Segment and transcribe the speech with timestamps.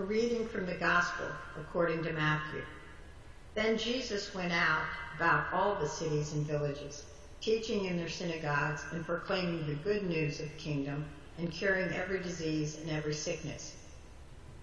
[0.00, 1.26] A reading from the Gospel
[1.60, 2.62] according to Matthew.
[3.54, 7.04] Then Jesus went out about all the cities and villages,
[7.42, 11.04] teaching in their synagogues and proclaiming the good news of the kingdom
[11.36, 13.74] and curing every disease and every sickness.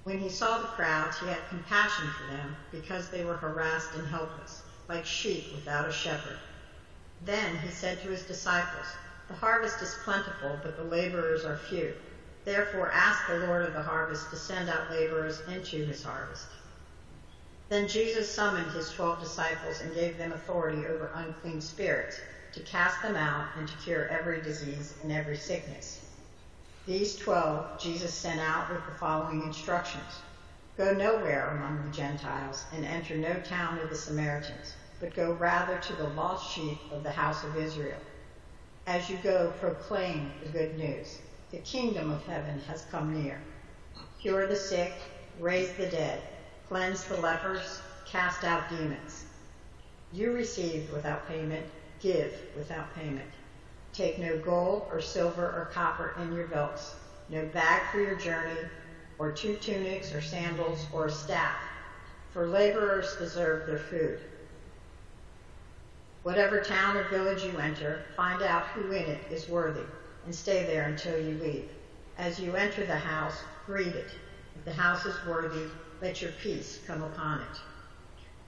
[0.06, 4.08] When he saw the crowds, he had compassion for them because they were harassed and
[4.08, 6.40] helpless, like sheep without a shepherd.
[7.22, 8.98] Then he said to his disciples,
[9.28, 11.94] The harvest is plentiful, but the laborers are few.
[12.48, 16.48] Therefore, ask the Lord of the harvest to send out laborers into his harvest.
[17.68, 22.22] Then Jesus summoned his twelve disciples and gave them authority over unclean spirits
[22.54, 26.00] to cast them out and to cure every disease and every sickness.
[26.86, 30.22] These twelve Jesus sent out with the following instructions
[30.78, 35.80] Go nowhere among the Gentiles and enter no town of the Samaritans, but go rather
[35.80, 38.00] to the lost sheep of the house of Israel.
[38.86, 41.20] As you go, proclaim the good news.
[41.50, 43.40] The kingdom of heaven has come near.
[44.20, 44.92] Cure the sick,
[45.40, 46.22] raise the dead,
[46.68, 49.28] cleanse the lepers, cast out demons.
[50.12, 51.66] You received without payment,
[52.02, 53.30] give without payment.
[53.94, 56.96] Take no gold or silver or copper in your belts,
[57.30, 58.68] no bag for your journey,
[59.18, 61.56] or two tunics or sandals or a staff,
[62.34, 64.20] for laborers deserve their food.
[66.24, 69.86] Whatever town or village you enter, find out who in it is worthy
[70.28, 71.70] and stay there until you leave.
[72.18, 74.10] As you enter the house, greet it.
[74.58, 75.68] If the house is worthy,
[76.02, 77.58] let your peace come upon it.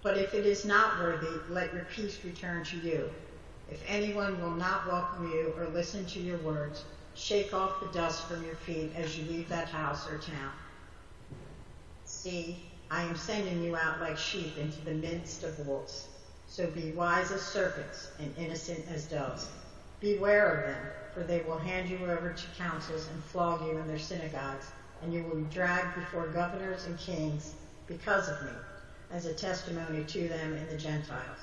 [0.03, 3.09] But if it is not worthy, let your peace return to you.
[3.71, 6.83] If anyone will not welcome you or listen to your words,
[7.15, 10.51] shake off the dust from your feet as you leave that house or town.
[12.03, 16.09] See, I am sending you out like sheep into the midst of wolves.
[16.45, 19.47] So be wise as serpents and innocent as doves.
[20.01, 23.87] Beware of them for they will hand you over to councils and flog you in
[23.87, 24.67] their synagogues,
[25.01, 27.55] and you will be dragged before governors and kings
[27.87, 28.51] because of me,
[29.11, 31.39] as a testimony to them and the Gentiles.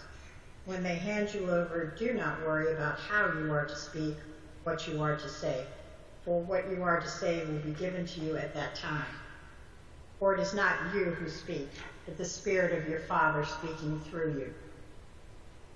[0.64, 4.16] When they hand you over, do not worry about how you are to speak,
[4.64, 5.66] what you are to say,
[6.24, 9.14] for what you are to say will be given to you at that time.
[10.18, 11.68] For it is not you who speak,
[12.06, 14.54] but the Spirit of your Father speaking through you.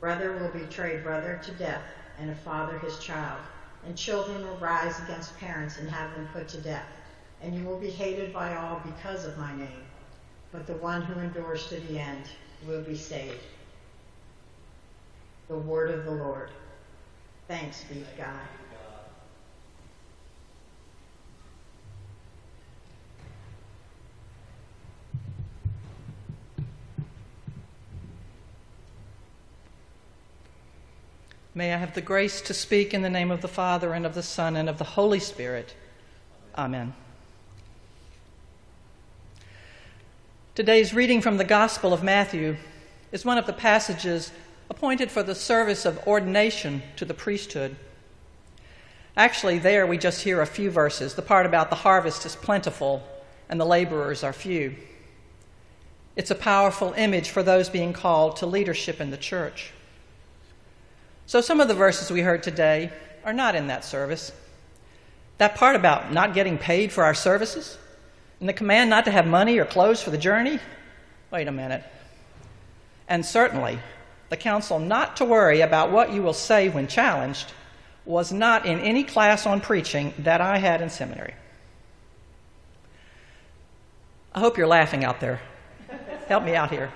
[0.01, 1.83] Brother will betray brother to death,
[2.21, 3.41] and a father his child
[3.87, 6.87] and children will rise against parents and have them put to death.
[7.43, 9.85] And you will be hated by all because of my name.
[10.53, 12.25] But the one who endures to the end
[12.67, 13.41] will be saved.
[15.49, 16.51] The word of the Lord.
[17.49, 18.41] Thanks be to God.
[31.61, 34.15] May I have the grace to speak in the name of the Father, and of
[34.15, 35.75] the Son, and of the Holy Spirit.
[36.57, 36.95] Amen.
[40.55, 42.57] Today's reading from the Gospel of Matthew
[43.13, 44.33] is one of the passages
[44.71, 47.77] appointed for the service of ordination to the priesthood.
[49.15, 53.07] Actually, there we just hear a few verses the part about the harvest is plentiful
[53.51, 54.77] and the laborers are few.
[56.17, 59.75] It's a powerful image for those being called to leadership in the church.
[61.31, 62.91] So, some of the verses we heard today
[63.25, 64.33] are not in that service.
[65.39, 67.79] That part about not getting paid for our services,
[68.41, 70.59] and the command not to have money or clothes for the journey.
[71.31, 71.85] Wait a minute.
[73.07, 73.79] And certainly,
[74.29, 77.53] the counsel not to worry about what you will say when challenged
[78.05, 81.35] was not in any class on preaching that I had in seminary.
[84.35, 85.41] I hope you're laughing out there.
[86.27, 86.91] Help me out here.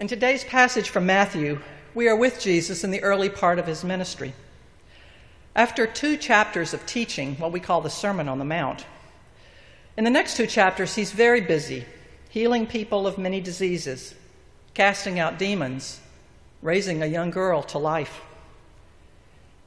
[0.00, 1.60] In today's passage from Matthew,
[1.94, 4.32] we are with Jesus in the early part of his ministry.
[5.54, 8.86] After two chapters of teaching, what we call the Sermon on the Mount,
[9.98, 11.84] in the next two chapters, he's very busy
[12.30, 14.14] healing people of many diseases,
[14.72, 16.00] casting out demons,
[16.62, 18.22] raising a young girl to life.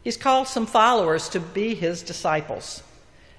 [0.03, 2.81] He's called some followers to be his disciples,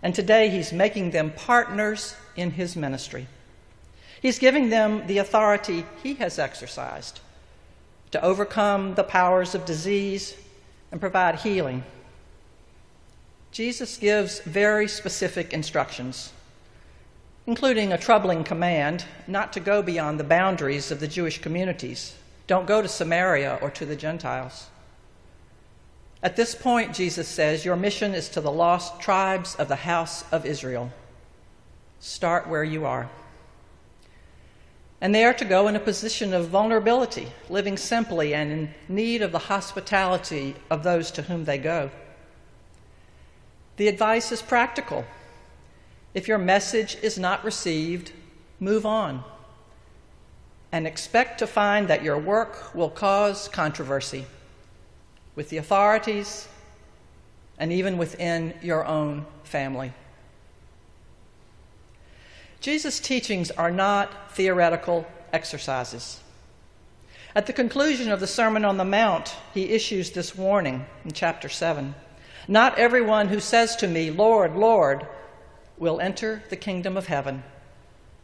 [0.01, 3.27] and today he's making them partners in his ministry.
[4.25, 7.21] He's giving them the authority he has exercised
[8.11, 10.35] to overcome the powers of disease
[10.91, 11.85] and provide healing.
[13.53, 16.33] Jesus gives very specific instructions,
[17.47, 22.15] including a troubling command not to go beyond the boundaries of the Jewish communities.
[22.47, 24.69] Don't go to Samaria or to the Gentiles.
[26.23, 30.25] At this point, Jesus says, Your mission is to the lost tribes of the house
[30.33, 30.91] of Israel.
[32.01, 33.11] Start where you are.
[35.05, 39.21] And they are to go in a position of vulnerability, living simply and in need
[39.21, 41.91] of the hospitality of those to whom they go.
[43.77, 45.05] The advice is practical.
[46.15, 48.13] If your message is not received,
[48.59, 49.23] move on
[50.73, 54.25] and expect to find that your work will cause controversy
[55.37, 56.49] with the authorities
[57.59, 59.93] and even within your own family.
[62.65, 66.21] Jesus' teachings are not theoretical exercises.
[67.35, 71.51] At the conclusion of the Sermon on the Mount, he issues this warning in chapter
[71.51, 71.95] 7
[72.49, 75.07] Not everyone who says to me, Lord, Lord,
[75.77, 77.43] will enter the kingdom of heaven,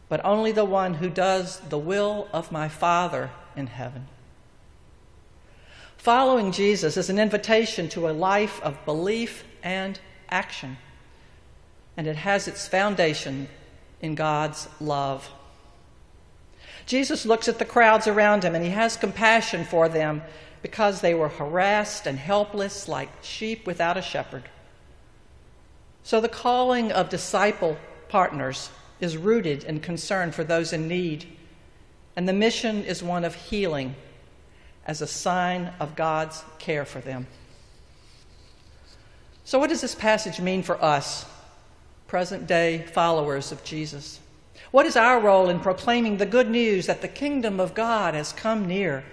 [0.09, 4.07] but only the one who does the will of my Father in heaven.
[5.97, 9.99] Following Jesus is an invitation to a life of belief and
[10.29, 10.77] action,
[11.95, 13.47] and it has its foundation
[14.01, 15.29] in God's love.
[16.85, 20.21] Jesus looks at the crowds around him and he has compassion for them
[20.61, 24.43] because they were harassed and helpless like sheep without a shepherd.
[26.03, 27.77] So the calling of disciple
[28.09, 28.69] partners
[28.99, 31.25] is rooted in concern for those in need,
[32.15, 33.95] and the mission is one of healing
[34.85, 37.27] as a sign of God's care for them.
[39.43, 41.25] So, what does this passage mean for us,
[42.11, 44.19] present day followers of Jesus?
[44.71, 48.33] What is our role in proclaiming the good news that the kingdom of God has
[48.33, 49.05] come near?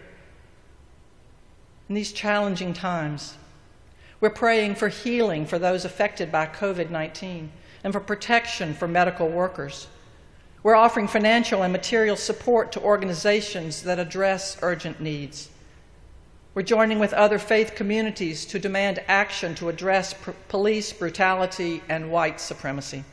[1.88, 3.36] In these challenging times,
[4.20, 7.52] we're praying for healing for those affected by COVID 19
[7.84, 9.86] and for protection for medical workers.
[10.64, 15.50] We're offering financial and material support to organizations that address urgent needs.
[16.54, 22.10] We're joining with other faith communities to demand action to address pr- police brutality and
[22.10, 23.04] white supremacy.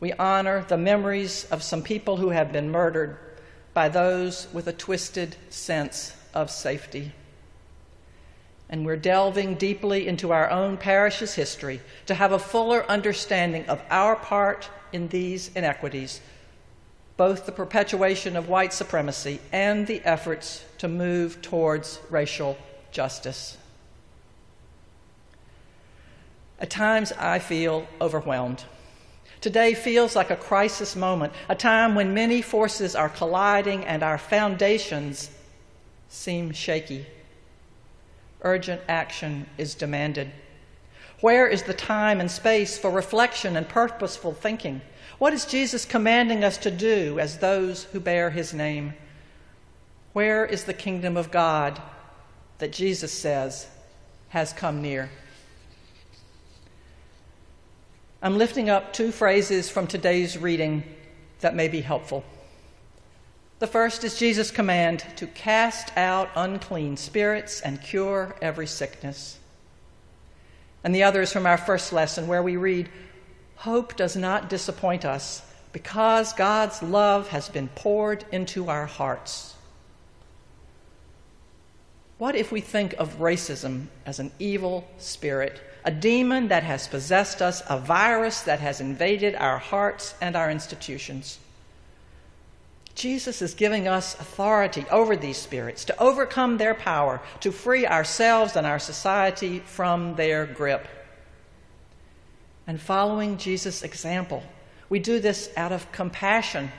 [0.00, 3.18] We honor the memories of some people who have been murdered
[3.74, 7.12] by those with a twisted sense of safety.
[8.70, 13.82] And we're delving deeply into our own parish's history to have a fuller understanding of
[13.90, 16.20] our part in these inequities
[17.18, 22.56] both the perpetuation of white supremacy and the efforts to move towards racial
[22.92, 23.58] justice.
[26.60, 28.64] At times, I feel overwhelmed.
[29.40, 34.18] Today feels like a crisis moment, a time when many forces are colliding and our
[34.18, 35.30] foundations
[36.08, 37.04] seem shaky.
[38.42, 40.30] Urgent action is demanded.
[41.20, 44.80] Where is the time and space for reflection and purposeful thinking?
[45.18, 48.94] What is Jesus commanding us to do as those who bear his name?
[50.12, 51.82] Where is the kingdom of God
[52.58, 53.66] that Jesus says
[54.28, 55.10] has come near?
[58.22, 60.84] I'm lifting up two phrases from today's reading
[61.40, 62.24] that may be helpful.
[63.58, 69.38] The first is Jesus' command to cast out unclean spirits and cure every sickness.
[70.84, 72.88] And the other is from our first lesson, where we read,
[73.56, 75.42] Hope does not disappoint us
[75.72, 79.54] because God's love has been poured into our hearts.
[82.18, 87.40] What if we think of racism as an evil spirit, a demon that has possessed
[87.40, 91.38] us, a virus that has invaded our hearts and our institutions?
[92.98, 98.56] Jesus is giving us authority over these spirits to overcome their power, to free ourselves
[98.56, 100.88] and our society from their grip
[102.66, 104.42] and following Jesus' example.
[104.90, 106.70] We do this out of compassion,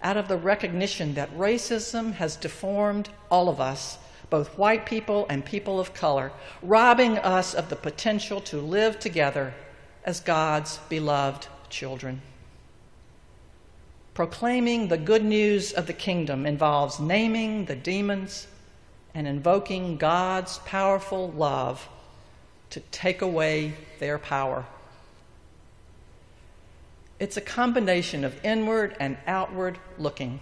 [0.00, 3.98] out of the recognition that racism has deformed all of us,
[4.30, 9.52] both white people and people of color, robbing us of the potential to live together
[10.04, 12.22] as God's beloved children.
[14.20, 18.48] Proclaiming the good news of the kingdom involves naming the demons
[19.14, 21.88] and invoking God's powerful love
[22.68, 24.66] to take away their power.
[27.18, 30.40] It's a combination of inward and outward looking.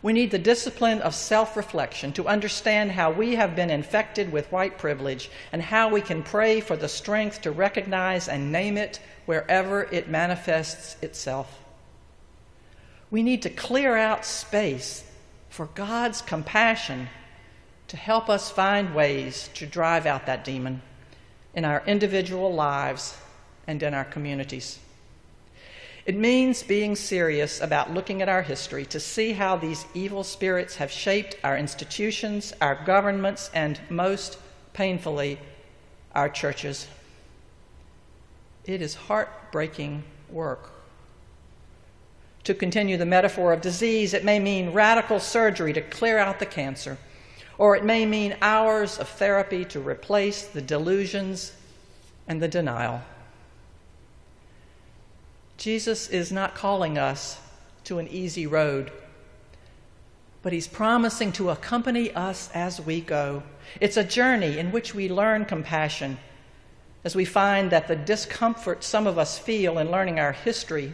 [0.00, 4.50] We need the discipline of self reflection to understand how we have been infected with
[4.50, 8.98] white privilege and how we can pray for the strength to recognize and name it
[9.26, 11.60] wherever it manifests itself.
[13.10, 15.04] We need to clear out space
[15.48, 17.08] for God's compassion
[17.88, 20.82] to help us find ways to drive out that demon
[21.54, 23.16] in our individual lives
[23.66, 24.78] and in our communities.
[26.06, 30.76] It means being serious about looking at our history to see how these evil spirits
[30.76, 34.38] have shaped our institutions, our governments, and most
[34.74, 35.38] painfully,
[36.14, 36.86] our churches.
[38.66, 40.73] It is heartbreaking work.
[42.44, 46.46] To continue the metaphor of disease, it may mean radical surgery to clear out the
[46.46, 46.98] cancer
[47.58, 51.52] or it may mean hours of therapy to replace the delusions
[52.26, 53.02] and the denial.
[55.56, 57.40] Jesus is not calling us
[57.84, 58.90] to an easy road,
[60.42, 63.42] but He's promising to accompany us as we go.
[63.80, 66.18] It's a journey in which we learn compassion
[67.04, 70.92] as we find that the discomfort some of us feel in learning our history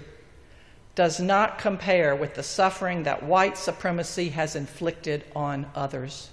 [1.01, 6.29] does not compare with the suffering that white supremacy has inflicted on others.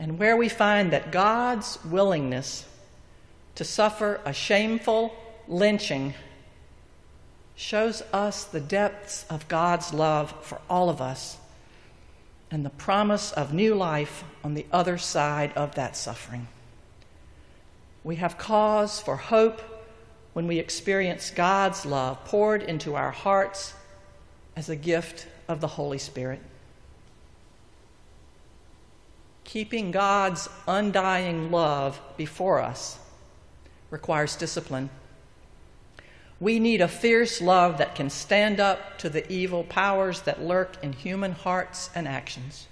[0.00, 2.66] And where we find that God's willingness
[3.54, 5.14] to suffer a shameful
[5.46, 6.14] lynching
[7.54, 11.36] shows us the depths of God's love for all of us
[12.50, 16.48] and the promise of new life on the other side of that suffering.
[18.02, 19.79] We have cause for hope
[20.32, 23.74] when we experience God's love poured into our hearts
[24.56, 26.40] as a gift of the Holy Spirit.
[29.44, 32.98] Keeping God's undying love before us
[33.90, 34.90] requires discipline.
[36.38, 40.76] We need a fierce love that can stand up to the evil powers that lurk
[40.82, 42.66] in human hearts and actions.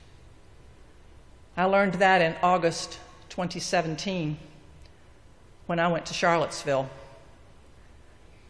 [1.57, 2.99] I learned that in August
[3.31, 4.39] 2017
[5.67, 6.89] when I went to Charlottesville.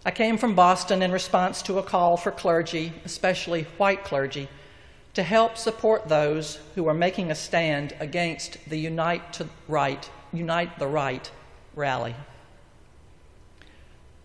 [0.05, 4.49] I came from Boston in response to a call for clergy, especially white clergy,
[5.15, 10.79] to help support those who were making a stand against the Unite, to right, Unite
[10.79, 11.31] the Right
[11.75, 12.15] rally.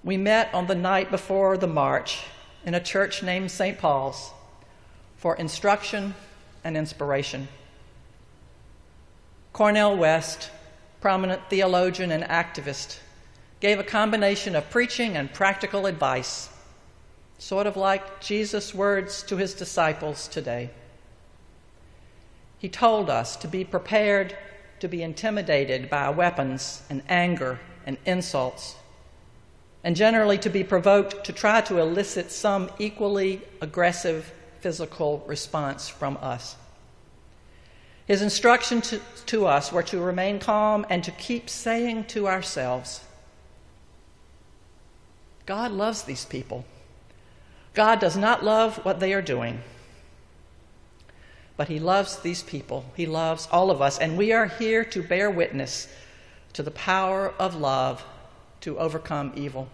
[0.03, 2.21] We met on the night before the march
[2.65, 3.77] in a church named St.
[3.77, 4.31] Paul's
[5.17, 6.13] for instruction
[6.63, 7.47] and inspiration.
[9.53, 10.49] Cornel West
[10.99, 12.99] prominent theologian and activist,
[13.63, 16.49] gave a combination of preaching and practical advice,
[17.37, 20.69] sort of like Jesus' words to his disciples today.
[22.57, 24.35] He told us to be prepared
[24.81, 28.75] to be intimidated by weapons and anger and insults,
[29.81, 34.29] and generally to be provoked to try to elicit some equally aggressive
[34.59, 36.57] physical response from us.
[38.07, 42.99] His instructions to, to us were to remain calm and to keep saying to ourselves,
[45.45, 46.65] God loves these people.
[47.73, 49.61] God does not love what they are doing,
[51.57, 52.85] but He loves these people.
[52.95, 55.87] He loves all of us, and we are here to bear witness
[56.53, 58.05] to the power of love
[58.61, 59.67] to overcome evil.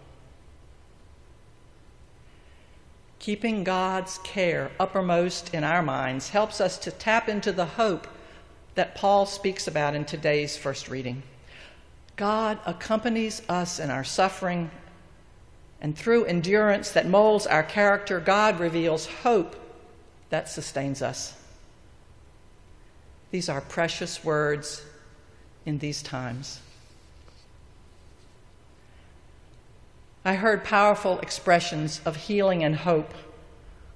[3.18, 8.06] Keeping God's care uppermost in our minds helps us to tap into the hope
[8.74, 11.22] that Paul speaks about in today's first reading.
[12.16, 14.70] God accompanies us in our suffering,
[15.80, 19.56] and through endurance that molds our character, God reveals hope
[20.28, 21.34] that sustains us.
[23.30, 24.82] These are precious words
[25.64, 26.60] in these times.
[30.24, 33.14] I heard powerful expressions of healing and hope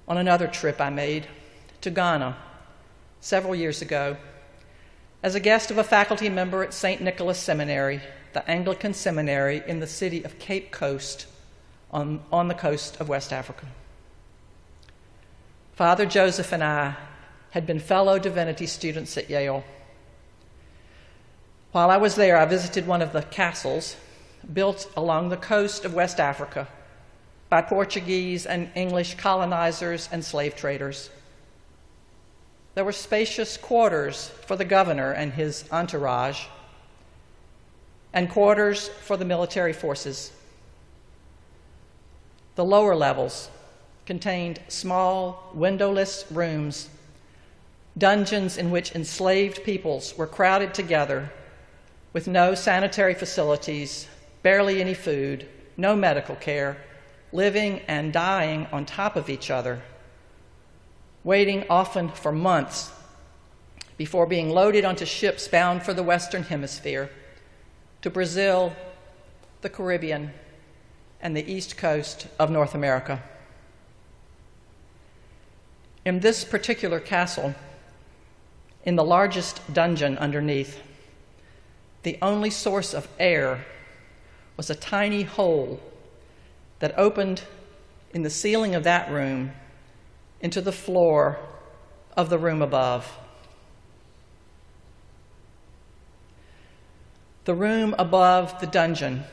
[0.07, 1.27] on another trip I made
[1.81, 2.35] to Ghana
[3.21, 4.17] several years ago
[5.21, 7.01] as a guest of a faculty member at St.
[7.01, 8.01] Nicholas Seminary,
[8.33, 11.27] the Anglican seminary in the city of Cape Coast
[11.95, 13.65] on, on the coast of West Africa.
[15.75, 16.95] Father Joseph and I
[17.51, 19.63] had been fellow divinity students at Yale.
[21.71, 23.95] While I was there, I visited one of the castles
[24.53, 26.67] built along the coast of West Africa
[27.49, 31.09] by Portuguese and English colonizers and slave traders.
[32.73, 36.45] There were spacious quarters for the governor and his entourage,
[38.11, 40.33] and quarters for the military forces.
[42.55, 43.49] The lower levels
[44.05, 46.89] contained small, windowless rooms,
[47.97, 51.31] dungeons in which enslaved peoples were crowded together
[52.13, 54.07] with no sanitary facilities,
[54.41, 56.77] barely any food, no medical care,
[57.31, 59.81] living and dying on top of each other
[61.25, 62.91] waiting often for months
[63.97, 67.09] before being loaded onto ships bound for the Western Hemisphere
[68.01, 68.73] to Brazil,
[69.61, 70.31] the Caribbean,
[71.25, 73.19] and the east coast of North America.
[76.05, 77.55] In this particular castle,
[78.83, 80.83] in the largest dungeon underneath,
[82.03, 83.65] the only source of air
[84.55, 85.81] was a tiny hole
[86.77, 87.41] that opened
[88.13, 89.51] in the ceiling of that room
[90.41, 91.39] into the floor
[92.15, 93.17] of the room above.
[97.45, 99.23] The room above the dungeon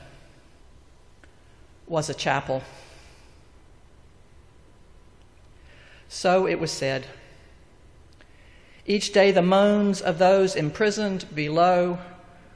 [1.92, 2.62] was a chapel.
[6.08, 7.06] So it was said.
[8.87, 11.99] Each day, the moans of those imprisoned below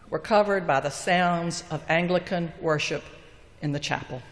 [0.08, 3.04] were covered by the sounds of Anglican worship
[3.60, 4.22] in the chapel.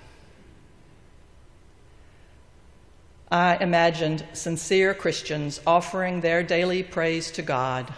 [3.31, 7.93] I imagined sincere Christians offering their daily praise to God.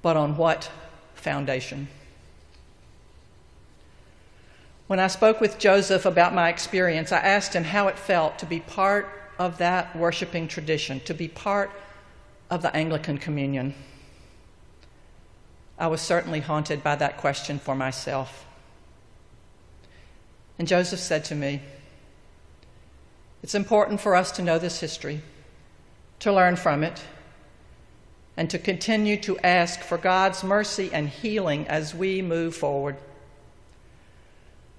[0.00, 0.70] But on what
[1.14, 1.88] foundation?
[4.88, 8.46] When I spoke with Joseph about my experience, I asked him how it felt to
[8.46, 9.06] be part
[9.38, 11.70] of that worshiping tradition, to be part
[12.48, 13.74] of the Anglican Communion.
[15.78, 18.46] I was certainly haunted by that question for myself.
[20.58, 21.60] And Joseph said to me,
[23.42, 25.20] It's important for us to know this history,
[26.20, 27.04] to learn from it,
[28.38, 32.96] and to continue to ask for God's mercy and healing as we move forward.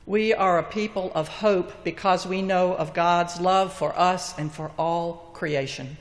[0.06, 4.52] We are a people of hope because we know of God's love for us and
[4.52, 5.98] for all creation.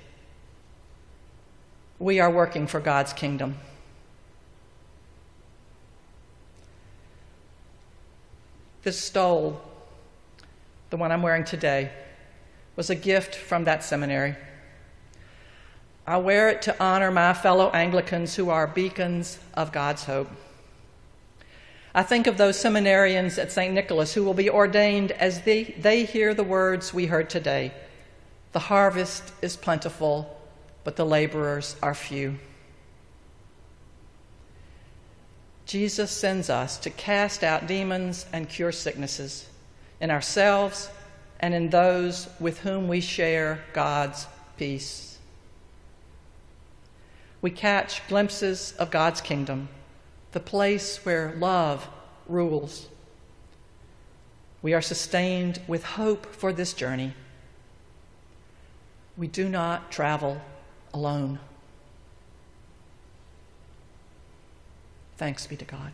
[1.99, 3.57] We are working for God's kingdom.
[8.83, 9.61] This stole,
[10.90, 11.90] the one I'm wearing today,
[12.76, 14.37] was a gift from that seminary.
[16.07, 20.31] I wear it to honor my fellow Anglicans who are beacons of God's hope.
[21.99, 23.75] I think of those seminarians at St.
[23.75, 27.73] Nicholas who will be ordained as they, they hear the words we heard today
[28.52, 30.40] The harvest is plentiful,
[30.85, 32.38] but the laborers are few.
[35.67, 39.49] Jesus sends us to cast out demons and cure sicknesses
[40.00, 40.88] in ourselves
[41.40, 45.19] and in those with whom we share God's peace.
[47.43, 49.69] We catch glimpses of God's kingdom,
[50.32, 51.88] the place where love
[52.26, 52.88] rules.
[54.61, 57.14] We are sustained with hope for this journey.
[59.16, 60.40] We do not travel
[60.92, 61.38] alone.
[65.16, 65.92] Thanks be to God.